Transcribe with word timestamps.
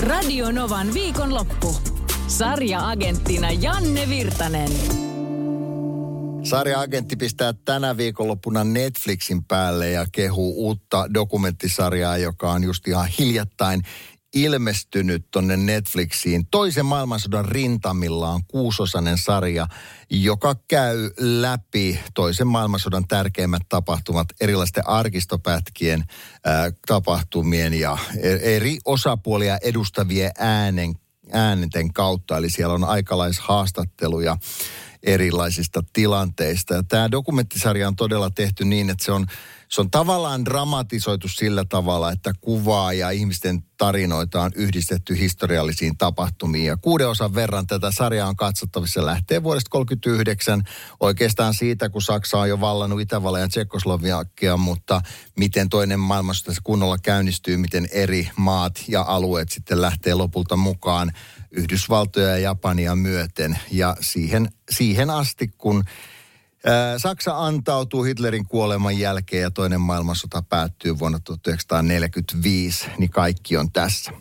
Radio 0.00 0.50
Novan 0.52 0.94
viikonloppu. 0.94 1.76
Sarja-agenttina 2.26 3.50
Janne 3.50 4.08
Virtanen. 4.08 4.70
Sarja-agentti 6.42 7.16
pistää 7.16 7.52
tänä 7.64 7.96
viikonloppuna 7.96 8.64
Netflixin 8.64 9.44
päälle 9.44 9.90
ja 9.90 10.06
kehuu 10.12 10.66
uutta 10.66 11.14
dokumenttisarjaa, 11.14 12.16
joka 12.16 12.52
on 12.52 12.64
just 12.64 12.88
ihan 12.88 13.08
hiljattain 13.18 13.82
ilmestynyt 14.34 15.26
tonne 15.30 15.56
Netflixiin. 15.56 16.46
Toisen 16.50 16.86
maailmansodan 16.86 17.44
rintamilla 17.44 18.30
on 18.30 18.44
kuusosainen 18.48 19.18
sarja, 19.18 19.66
joka 20.10 20.54
käy 20.68 21.10
läpi 21.18 22.00
toisen 22.14 22.46
maailmansodan 22.46 23.08
tärkeimmät 23.08 23.62
tapahtumat 23.68 24.28
erilaisten 24.40 24.88
arkistopätkien 24.88 26.04
ää, 26.44 26.72
tapahtumien 26.86 27.74
ja 27.74 27.98
e- 28.22 28.56
eri 28.56 28.78
osapuolia 28.84 29.58
edustavien 29.62 30.30
äänen, 30.38 30.94
äänenten 31.32 31.92
kautta. 31.92 32.36
Eli 32.36 32.50
siellä 32.50 32.74
on 32.74 32.84
aikalaishaastatteluja 32.84 34.36
erilaisista 35.02 35.82
tilanteista. 35.92 36.74
Ja 36.74 36.82
tämä 36.82 37.10
dokumenttisarja 37.10 37.88
on 37.88 37.96
todella 37.96 38.30
tehty 38.30 38.64
niin, 38.64 38.90
että 38.90 39.04
se 39.04 39.12
on, 39.12 39.26
se 39.68 39.80
on 39.80 39.90
tavallaan 39.90 40.44
dramatisoitu 40.44 41.28
sillä 41.28 41.64
tavalla, 41.64 42.12
että 42.12 42.32
kuvaa 42.40 42.92
ja 42.92 43.10
ihmisten 43.10 43.62
tarinoita 43.80 44.42
on 44.42 44.50
yhdistetty 44.54 45.18
historiallisiin 45.18 45.98
tapahtumiin. 45.98 46.64
Ja 46.64 46.76
kuuden 46.76 47.08
osan 47.08 47.34
verran 47.34 47.66
tätä 47.66 47.90
sarjaa 47.90 48.28
on 48.28 48.36
katsottavissa. 48.36 49.06
Lähtee 49.06 49.42
vuodesta 49.42 49.70
1939 49.70 50.62
oikeastaan 51.00 51.54
siitä, 51.54 51.88
kun 51.88 52.02
Saksa 52.02 52.38
on 52.38 52.48
jo 52.48 52.60
vallannut 52.60 53.00
Itävallan 53.00 53.40
ja 53.40 53.48
Tsekoslovakia, 53.48 54.56
mutta 54.56 55.02
miten 55.36 55.68
toinen 55.68 56.00
maailmansota 56.00 56.60
kunnolla 56.64 56.98
käynnistyy, 56.98 57.56
miten 57.56 57.88
eri 57.92 58.30
maat 58.36 58.84
ja 58.88 59.02
alueet 59.02 59.48
sitten 59.48 59.80
lähtee 59.80 60.14
lopulta 60.14 60.56
mukaan 60.56 61.12
Yhdysvaltoja 61.50 62.28
ja 62.28 62.38
Japania 62.38 62.96
myöten. 62.96 63.58
Ja 63.70 63.96
siihen, 64.00 64.48
siihen 64.70 65.10
asti, 65.10 65.48
kun 65.58 65.84
Saksa 66.96 67.38
antautuu 67.38 68.02
Hitlerin 68.02 68.46
kuoleman 68.46 68.98
jälkeen 68.98 69.42
ja 69.42 69.50
toinen 69.50 69.80
maailmansota 69.80 70.42
päättyy 70.48 70.98
vuonna 70.98 71.20
1945, 71.20 72.86
niin 72.98 73.10
kaikki 73.10 73.56
on 73.56 73.72
tässä. 73.72 74.12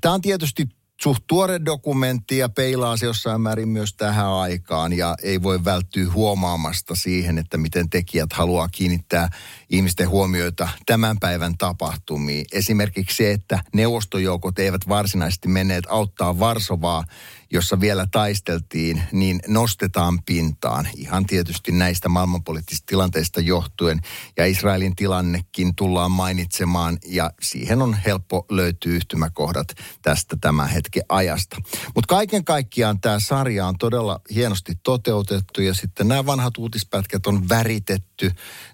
Tämä 0.00 0.14
on 0.14 0.20
tietysti 0.20 0.68
suht 1.02 1.22
tuore 1.26 1.60
dokumentti 1.64 2.38
ja 2.38 2.48
peilaa 2.48 2.96
se 2.96 3.06
jossain 3.06 3.40
määrin 3.40 3.68
myös 3.68 3.94
tähän 3.94 4.26
aikaan 4.26 4.92
ja 4.92 5.14
ei 5.22 5.42
voi 5.42 5.64
välttyä 5.64 6.12
huomaamasta 6.12 6.94
siihen, 6.94 7.38
että 7.38 7.56
miten 7.56 7.90
tekijät 7.90 8.32
haluaa 8.32 8.68
kiinnittää 8.68 9.28
ihmisten 9.70 10.08
huomioita 10.08 10.68
tämän 10.86 11.18
päivän 11.18 11.58
tapahtumiin. 11.58 12.46
Esimerkiksi 12.52 13.16
se, 13.16 13.32
että 13.32 13.64
neuvostojoukot 13.74 14.58
eivät 14.58 14.88
varsinaisesti 14.88 15.48
menneet 15.48 15.84
auttaa 15.88 16.38
Varsovaa, 16.38 17.04
jossa 17.52 17.80
vielä 17.80 18.06
taisteltiin, 18.10 19.02
niin 19.12 19.40
nostetaan 19.48 20.22
pintaan. 20.22 20.88
Ihan 20.96 21.26
tietysti 21.26 21.72
näistä 21.72 22.08
maailmanpoliittisista 22.08 22.86
tilanteista 22.86 23.40
johtuen. 23.40 24.00
Ja 24.36 24.46
Israelin 24.46 24.96
tilannekin 24.96 25.74
tullaan 25.74 26.10
mainitsemaan 26.10 26.98
ja 27.06 27.30
siihen 27.42 27.82
on 27.82 27.96
helppo 28.06 28.46
löytyä 28.50 28.92
yhtymäkohdat 28.92 29.68
tästä 30.02 30.36
tämän 30.40 30.68
hetken 30.68 31.02
ajasta. 31.08 31.56
Mutta 31.94 32.08
kaiken 32.08 32.44
kaikkiaan 32.44 33.00
tämä 33.00 33.20
sarja 33.20 33.66
on 33.66 33.78
todella 33.78 34.20
hienosti 34.34 34.72
toteutettu 34.82 35.62
ja 35.62 35.74
sitten 35.74 36.08
nämä 36.08 36.26
vanhat 36.26 36.58
uutispätkät 36.58 37.26
on 37.26 37.48
väritetty. 37.48 38.30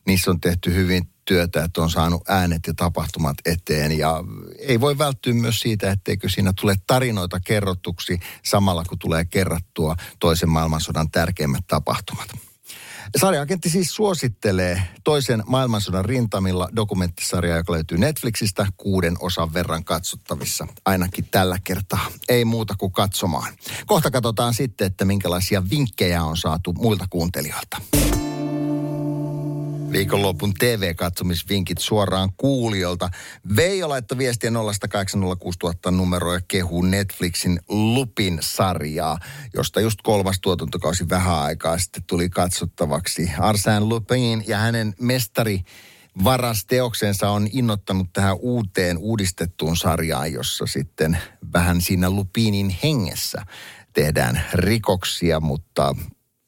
Niissä 0.06 0.30
on 0.30 0.40
tehty 0.40 0.74
hyvin 0.74 1.11
työtä, 1.24 1.64
että 1.64 1.82
on 1.82 1.90
saanut 1.90 2.22
äänet 2.28 2.66
ja 2.66 2.74
tapahtumat 2.74 3.36
eteen. 3.44 3.98
Ja 3.98 4.24
ei 4.58 4.80
voi 4.80 4.98
välttyä 4.98 5.34
myös 5.34 5.60
siitä, 5.60 5.90
etteikö 5.90 6.28
siinä 6.28 6.52
tule 6.60 6.74
tarinoita 6.86 7.40
kerrottuksi 7.40 8.20
samalla 8.44 8.84
kun 8.84 8.98
tulee 8.98 9.24
kerrattua 9.24 9.96
toisen 10.20 10.48
maailmansodan 10.48 11.10
tärkeimmät 11.10 11.64
tapahtumat. 11.66 12.28
Sarjaagentti 13.16 13.70
siis 13.70 13.94
suosittelee 13.94 14.82
toisen 15.04 15.42
maailmansodan 15.46 16.04
rintamilla 16.04 16.68
dokumenttisarjaa, 16.76 17.56
joka 17.56 17.72
löytyy 17.72 17.98
Netflixistä 17.98 18.66
kuuden 18.76 19.16
osan 19.20 19.54
verran 19.54 19.84
katsottavissa. 19.84 20.66
Ainakin 20.84 21.28
tällä 21.30 21.58
kertaa. 21.64 22.06
Ei 22.28 22.44
muuta 22.44 22.74
kuin 22.78 22.92
katsomaan. 22.92 23.52
Kohta 23.86 24.10
katsotaan 24.10 24.54
sitten, 24.54 24.86
että 24.86 25.04
minkälaisia 25.04 25.62
vinkkejä 25.70 26.22
on 26.22 26.36
saatu 26.36 26.72
muilta 26.72 27.06
kuuntelijoilta. 27.10 27.76
Viikonlopun 29.92 30.54
TV-katsomisvinkit 30.54 31.78
suoraan 31.78 32.32
kuulijoilta. 32.36 33.10
Veijo 33.56 33.88
laittoi 33.88 34.18
viestiä 34.18 34.50
0806000 34.50 35.90
numeroa 35.90 36.34
ja 36.34 36.40
kehuu 36.48 36.82
Netflixin 36.82 37.60
Lupin 37.68 38.38
sarjaa, 38.42 39.18
josta 39.54 39.80
just 39.80 39.98
kolmas 40.02 40.40
tuotantokausi 40.40 41.08
vähän 41.08 41.38
aikaa 41.38 41.78
sitten 41.78 42.02
tuli 42.06 42.30
katsottavaksi. 42.30 43.30
Arsène 43.38 43.80
Lupin 43.80 44.44
ja 44.46 44.58
hänen 44.58 44.94
mestari 45.00 45.60
varasteoksensa 46.24 47.30
on 47.30 47.48
innottanut 47.52 48.06
tähän 48.12 48.36
uuteen 48.40 48.98
uudistettuun 48.98 49.76
sarjaan, 49.76 50.32
jossa 50.32 50.66
sitten 50.66 51.18
vähän 51.52 51.80
siinä 51.80 52.10
Lupinin 52.10 52.76
hengessä 52.82 53.46
tehdään 53.92 54.42
rikoksia, 54.52 55.40
mutta 55.40 55.94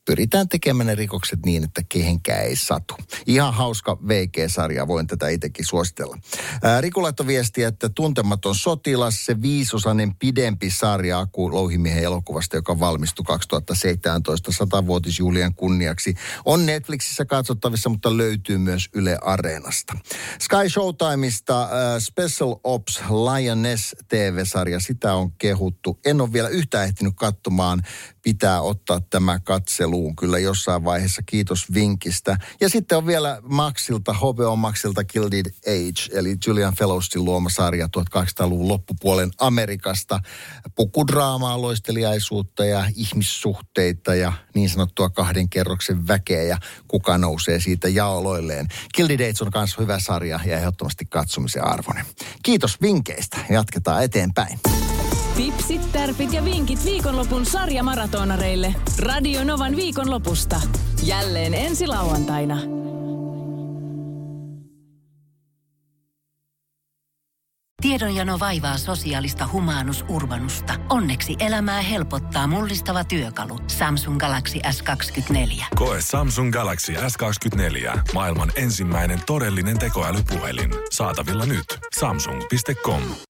pyritään 0.05 0.49
tekemään 0.49 0.87
ne 0.87 0.95
rikokset 0.95 1.47
niin, 1.47 1.65
että 1.65 1.83
kehenkään 1.89 2.45
ei 2.45 2.57
satu. 2.57 2.95
Ihan 3.27 3.55
hauska 3.55 3.99
VG-sarja, 4.09 4.89
voin 4.89 5.07
tätä 5.07 5.29
itsekin 5.29 5.65
suositella. 5.65 6.19
Riku 6.81 7.01
viestiä, 7.27 7.69
että 7.69 7.89
Tuntematon 7.89 8.55
sotilas, 8.55 9.25
se 9.25 9.43
viisosainen 9.43 10.15
pidempi 10.15 10.71
sarja 10.71 11.19
Aku 11.19 11.53
Louhimiehen 11.53 12.05
elokuvasta, 12.05 12.57
joka 12.57 12.81
valmistui 12.81 13.25
2017 13.25 14.51
100-vuotisjuhlien 14.51 15.55
kunniaksi, 15.55 16.15
on 16.45 16.67
Netflixissä 16.67 17.25
katsottavissa, 17.25 17.89
mutta 17.89 18.17
löytyy 18.17 18.59
myös 18.59 18.89
Yle 18.95 19.19
Areenasta. 19.23 19.95
Sky 20.41 20.69
Showtimeista 20.69 21.69
Special 21.99 22.57
Ops 22.65 23.01
Lioness 23.11 23.97
TV-sarja, 24.09 24.81
sitä 24.81 25.15
on 25.15 25.33
kehuttu. 25.33 26.01
En 26.05 26.21
ole 26.21 26.33
vielä 26.33 26.49
yhtään 26.49 26.85
ehtinyt 26.85 27.15
katsomaan 27.17 27.83
pitää 28.25 28.61
ottaa 28.61 29.01
tämä 29.01 29.41
katseluun 29.41 30.17
kyllä 30.17 30.39
jossain 30.39 30.85
vaiheessa. 30.85 31.23
Kiitos 31.27 31.75
vinkistä. 31.75 32.37
Ja 32.61 32.69
sitten 32.69 32.99
on 32.99 33.07
vielä 33.07 33.41
Maxilta, 33.43 34.13
HBO 34.13 34.57
Maxilta 34.57 35.05
Gilded 35.05 35.47
Age, 35.47 36.19
eli 36.19 36.37
Julian 36.47 36.75
Fellowsin 36.79 37.25
luoma 37.25 37.51
sarja 37.51 37.87
1800-luvun 37.87 38.69
loppupuolen 38.69 39.31
Amerikasta. 39.39 40.21
Pukudraamaa, 40.75 41.63
loisteliaisuutta 41.63 42.65
ja 42.65 42.91
ihmissuhteita 42.97 44.15
ja 44.15 44.33
niin 44.55 44.71
sanottua 44.71 45.11
kahden 45.11 45.49
kerroksen 45.49 46.09
väkeä 46.09 46.43
ja 46.43 46.59
kuka 46.89 47.19
nousee 47.19 47.61
siitä 47.61 47.89
jaoloilleen. 47.89 48.69
Gilded 48.95 49.31
Age 49.31 49.45
on 49.45 49.51
myös 49.55 49.79
hyvä 49.79 49.99
sarja 49.99 50.41
ja 50.47 50.59
ehdottomasti 50.59 51.05
katsomisen 51.05 51.67
arvoinen. 51.67 52.07
Kiitos 52.43 52.81
vinkkeistä. 52.81 53.39
Jatketaan 53.51 54.05
eteenpäin. 54.05 54.84
Tipsit, 55.37 55.93
tärpit 55.93 56.33
ja 56.33 56.45
vinkit 56.45 56.85
viikonlopun 56.85 57.47
sarjamaratonareille. 57.47 58.75
Radio 58.99 59.45
Novan 59.45 59.77
viikonlopusta. 59.77 60.61
Jälleen 61.03 61.55
ensi 61.55 61.87
lauantaina. 61.87 62.57
Tiedonjano 67.83 68.39
vaivaa 68.41 68.79
sosiaalista 68.79 69.49
humanus 69.53 70.05
urbanusta. 70.09 70.75
Onneksi 70.91 71.37
elämää 71.39 71.81
helpottaa 71.81 72.47
mullistava 72.47 73.05
työkalu. 73.05 73.59
Samsung 73.67 74.19
Galaxy 74.19 74.59
S24. 74.59 75.65
Koe 75.75 75.99
Samsung 76.01 76.53
Galaxy 76.53 76.93
S24. 76.93 77.99
Maailman 78.15 78.53
ensimmäinen 78.57 79.21
todellinen 79.27 79.79
tekoälypuhelin. 79.79 80.71
Saatavilla 80.91 81.47
nyt. 81.47 81.79
Samsung.com. 81.99 83.03